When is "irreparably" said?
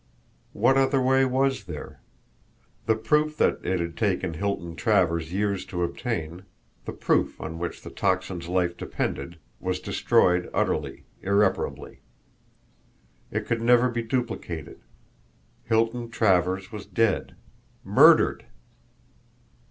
11.21-11.99